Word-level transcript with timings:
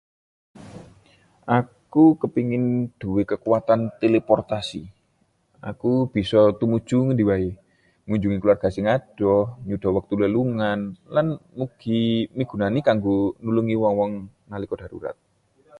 Aku 1.59 2.05
kepengin 2.21 2.63
nduwé 2.83 3.21
kekuwatan 3.31 3.79
teleportasi: 4.01 4.81
bisa 6.15 6.37
langsung 6.41 6.57
tumuju 6.59 6.97
ngendi 7.03 7.23
wae, 7.29 7.49
ngunjungi 8.07 8.37
keluarga 8.39 8.67
sing 8.71 8.85
adoh, 8.95 9.43
nyuda 9.67 9.87
wektu 9.97 10.13
lelungan, 10.21 10.79
lan 11.15 11.27
mugi 11.57 11.99
migunani 12.37 12.79
kanggo 12.87 13.15
nulungi 13.43 13.75
wong-wong 13.81 14.13
nalika 14.51 14.75
darurat. 14.81 15.15